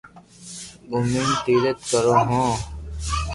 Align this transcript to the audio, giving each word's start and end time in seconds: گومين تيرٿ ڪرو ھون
گومين 0.89 1.29
تيرٿ 1.43 1.77
ڪرو 1.91 2.13
ھون 2.27 2.49